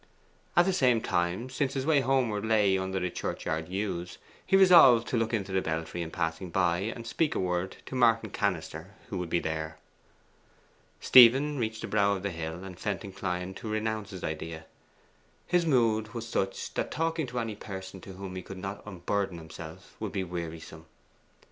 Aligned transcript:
At 0.57 0.65
the 0.65 0.73
same 0.73 0.99
time, 0.99 1.47
since 1.51 1.75
his 1.75 1.85
way 1.85 1.99
homeward 1.99 2.43
lay 2.43 2.75
under 2.75 2.99
the 2.99 3.11
churchyard 3.11 3.69
yews, 3.69 4.17
he 4.43 4.55
resolved 4.57 5.07
to 5.09 5.15
look 5.15 5.31
into 5.31 5.51
the 5.51 5.61
belfry 5.61 6.01
in 6.01 6.09
passing 6.09 6.49
by, 6.49 6.79
and 6.79 7.05
speak 7.05 7.35
a 7.35 7.39
word 7.39 7.77
to 7.85 7.93
Martin 7.93 8.31
Cannister, 8.31 8.95
who 9.09 9.19
would 9.19 9.29
be 9.29 9.39
there. 9.39 9.77
Stephen 10.99 11.59
reached 11.59 11.81
the 11.81 11.87
brow 11.87 12.13
of 12.15 12.23
the 12.23 12.31
hill, 12.31 12.63
and 12.63 12.79
felt 12.79 13.03
inclined 13.03 13.57
to 13.57 13.69
renounce 13.69 14.09
his 14.09 14.23
idea. 14.23 14.65
His 15.45 15.67
mood 15.67 16.15
was 16.15 16.27
such 16.27 16.73
that 16.73 16.89
talking 16.89 17.27
to 17.27 17.37
any 17.37 17.55
person 17.55 18.01
to 18.01 18.13
whom 18.13 18.35
he 18.35 18.41
could 18.41 18.57
not 18.57 18.81
unburden 18.87 19.37
himself 19.37 19.95
would 19.99 20.13
be 20.13 20.23
wearisome. 20.23 20.87